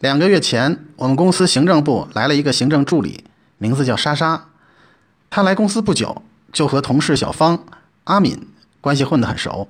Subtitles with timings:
[0.00, 3.24] 两个月前，我们公司行政部来了一个行政助理，
[3.58, 4.46] 名字叫莎莎。
[5.30, 7.64] 她来公司不久，就和同事小芳、
[8.04, 8.48] 阿敏
[8.80, 9.68] 关系混得很熟。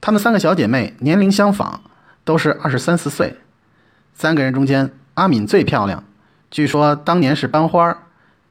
[0.00, 1.80] 她们三个小姐妹年龄相仿，
[2.24, 3.36] 都是二十三四岁。
[4.14, 6.02] 三个人中间，阿敏最漂亮，
[6.50, 8.04] 据说当年是班花。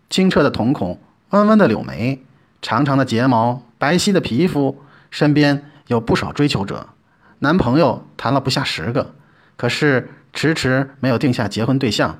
[0.09, 2.23] 清澈的瞳孔，弯弯的柳眉，
[2.61, 4.81] 长长的睫毛，白皙的皮肤，
[5.11, 6.87] 身边有不少追求者，
[7.39, 9.13] 男朋友谈了不下十个，
[9.57, 12.19] 可是迟迟没有定下结婚对象。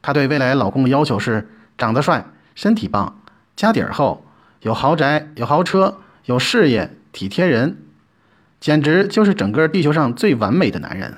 [0.00, 3.20] 她对未来老公的要求是：长得帅，身体棒，
[3.56, 4.24] 家底儿厚，
[4.60, 7.78] 有豪宅，有豪车，有事业，体贴人，
[8.60, 11.14] 简直就是整个地球上最完美的男人。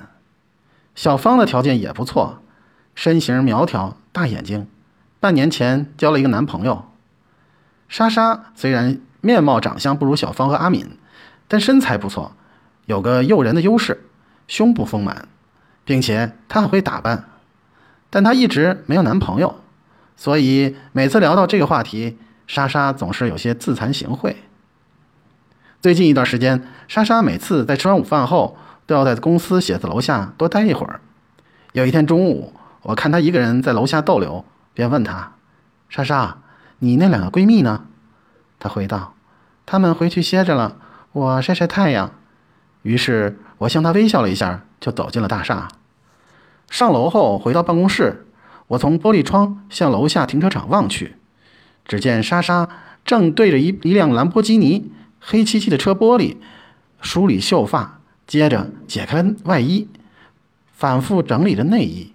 [0.95, 2.41] 小芳的条件也不错，
[2.95, 4.67] 身形苗条，大眼睛。
[5.19, 6.85] 半年前交了一个男朋友。
[7.89, 10.97] 莎莎虽然面貌长相不如小芳和阿敏，
[11.47, 12.35] 但身材不错，
[12.85, 14.05] 有个诱人的优势，
[14.47, 15.27] 胸部丰满，
[15.83, 17.25] 并且她很会打扮。
[18.09, 19.61] 但她一直没有男朋友，
[20.15, 24.35] 所以每次聊到这个话题，莎莎总是有些自惭形秽。
[25.81, 31.01] 最近一段时间，莎莎每次在吃完午饭后，都要在公司写字楼下多待一会儿。
[31.73, 34.45] 有一天中午，我看她一个人在楼下逗留。
[34.73, 35.31] 便问她
[35.87, 36.39] ：“莎莎，
[36.79, 37.85] 你那两个闺蜜呢？”
[38.59, 39.13] 她回道
[39.65, 40.75] ：“她们回去歇着了，
[41.13, 42.11] 我晒晒太阳。”
[42.83, 45.67] 于是我向她微笑了一下，就走进了大厦。
[46.69, 48.25] 上楼后回到办公室，
[48.67, 51.15] 我从玻璃窗向楼下停车场望去，
[51.85, 52.67] 只见莎莎
[53.05, 56.37] 正对着一一辆兰博基尼，黑漆漆的车玻璃，
[57.01, 59.87] 梳理秀发，接着解开外衣，
[60.73, 62.13] 反复整理着内衣。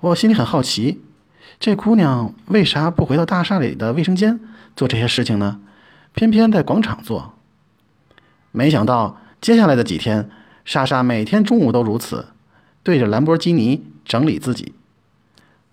[0.00, 1.02] 我心里很好奇。
[1.60, 4.38] 这姑娘为啥不回到大厦里的卫生间
[4.76, 5.60] 做这些事情呢？
[6.12, 7.34] 偏偏在广场做。
[8.52, 10.30] 没想到接下来的几天，
[10.64, 12.28] 莎莎每天中午都如此，
[12.82, 14.74] 对着兰博基尼整理自己。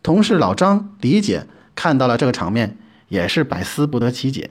[0.04, 4.50] 同事老张、李姐看到了这个场面，也是百思不得其解。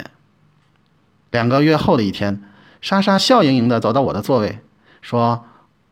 [1.30, 2.42] 两个月后的一天，
[2.80, 4.61] 莎莎笑盈盈地走到我的座位，
[5.00, 5.45] 说：“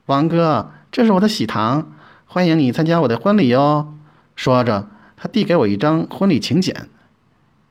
[0.07, 1.93] 王哥，这是我的喜糖，
[2.27, 3.95] 欢迎你参加我的婚礼哦。”
[4.37, 4.89] 说着。
[5.21, 6.89] 他递给我一张婚礼请柬，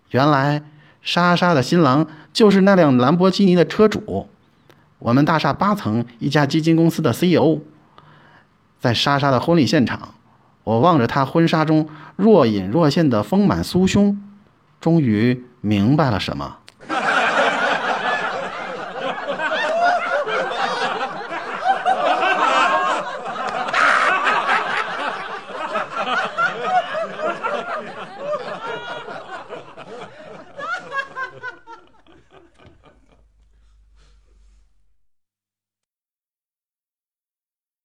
[0.09, 0.63] 原来
[1.01, 4.27] 莎莎的新郎就是那辆兰博基尼的车主，
[5.00, 7.59] 我们大厦八层一家基金公司的 CEO。
[8.80, 10.13] 在莎莎的婚礼现场，
[10.63, 14.22] 我望着她婚纱中若隐若现的丰满酥胸，
[14.80, 16.58] 终于明白了什么。